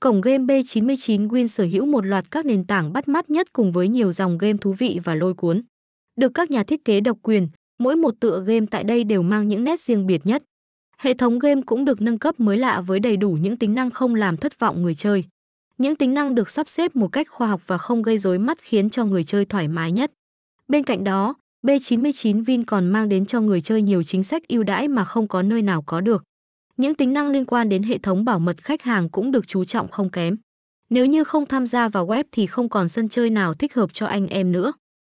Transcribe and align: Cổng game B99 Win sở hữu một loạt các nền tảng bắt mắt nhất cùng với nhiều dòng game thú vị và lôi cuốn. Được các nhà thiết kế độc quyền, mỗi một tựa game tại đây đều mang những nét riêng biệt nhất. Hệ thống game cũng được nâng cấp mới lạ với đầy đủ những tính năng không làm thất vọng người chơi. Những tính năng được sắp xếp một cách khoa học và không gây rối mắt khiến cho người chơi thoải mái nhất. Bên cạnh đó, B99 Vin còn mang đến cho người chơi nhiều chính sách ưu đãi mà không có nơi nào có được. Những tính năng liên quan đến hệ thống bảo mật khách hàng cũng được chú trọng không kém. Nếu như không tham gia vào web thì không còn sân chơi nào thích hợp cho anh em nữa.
Cổng 0.00 0.20
game 0.20 0.44
B99 0.44 1.28
Win 1.28 1.46
sở 1.46 1.64
hữu 1.64 1.86
một 1.86 2.06
loạt 2.06 2.30
các 2.30 2.46
nền 2.46 2.64
tảng 2.64 2.92
bắt 2.92 3.08
mắt 3.08 3.30
nhất 3.30 3.52
cùng 3.52 3.72
với 3.72 3.88
nhiều 3.88 4.12
dòng 4.12 4.38
game 4.38 4.58
thú 4.60 4.72
vị 4.72 5.00
và 5.04 5.14
lôi 5.14 5.34
cuốn. 5.34 5.62
Được 6.16 6.32
các 6.34 6.50
nhà 6.50 6.62
thiết 6.62 6.84
kế 6.84 7.00
độc 7.00 7.18
quyền, 7.22 7.48
mỗi 7.78 7.96
một 7.96 8.14
tựa 8.20 8.44
game 8.46 8.66
tại 8.70 8.84
đây 8.84 9.04
đều 9.04 9.22
mang 9.22 9.48
những 9.48 9.64
nét 9.64 9.80
riêng 9.80 10.06
biệt 10.06 10.26
nhất. 10.26 10.42
Hệ 10.98 11.14
thống 11.14 11.38
game 11.38 11.62
cũng 11.66 11.84
được 11.84 12.00
nâng 12.00 12.18
cấp 12.18 12.40
mới 12.40 12.56
lạ 12.56 12.80
với 12.80 13.00
đầy 13.00 13.16
đủ 13.16 13.30
những 13.32 13.56
tính 13.56 13.74
năng 13.74 13.90
không 13.90 14.14
làm 14.14 14.36
thất 14.36 14.58
vọng 14.58 14.82
người 14.82 14.94
chơi. 14.94 15.24
Những 15.78 15.96
tính 15.96 16.14
năng 16.14 16.34
được 16.34 16.50
sắp 16.50 16.68
xếp 16.68 16.96
một 16.96 17.08
cách 17.08 17.28
khoa 17.30 17.48
học 17.48 17.60
và 17.66 17.78
không 17.78 18.02
gây 18.02 18.18
rối 18.18 18.38
mắt 18.38 18.58
khiến 18.60 18.90
cho 18.90 19.04
người 19.04 19.24
chơi 19.24 19.44
thoải 19.44 19.68
mái 19.68 19.92
nhất. 19.92 20.12
Bên 20.68 20.84
cạnh 20.84 21.04
đó, 21.04 21.34
B99 21.66 22.44
Vin 22.44 22.64
còn 22.64 22.88
mang 22.88 23.08
đến 23.08 23.26
cho 23.26 23.40
người 23.40 23.60
chơi 23.60 23.82
nhiều 23.82 24.02
chính 24.02 24.24
sách 24.24 24.48
ưu 24.48 24.62
đãi 24.62 24.88
mà 24.88 25.04
không 25.04 25.28
có 25.28 25.42
nơi 25.42 25.62
nào 25.62 25.82
có 25.82 26.00
được. 26.00 26.24
Những 26.80 26.94
tính 26.94 27.12
năng 27.12 27.28
liên 27.28 27.46
quan 27.46 27.68
đến 27.68 27.82
hệ 27.82 27.98
thống 27.98 28.24
bảo 28.24 28.38
mật 28.38 28.56
khách 28.62 28.82
hàng 28.82 29.08
cũng 29.08 29.30
được 29.30 29.48
chú 29.48 29.64
trọng 29.64 29.88
không 29.88 30.10
kém. 30.10 30.36
Nếu 30.90 31.06
như 31.06 31.24
không 31.24 31.46
tham 31.46 31.66
gia 31.66 31.88
vào 31.88 32.06
web 32.06 32.24
thì 32.32 32.46
không 32.46 32.68
còn 32.68 32.88
sân 32.88 33.08
chơi 33.08 33.30
nào 33.30 33.54
thích 33.54 33.74
hợp 33.74 33.90
cho 33.92 34.06
anh 34.06 34.26
em 34.26 34.52
nữa. 34.52 34.72